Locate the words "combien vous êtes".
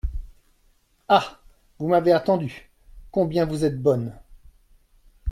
3.11-3.79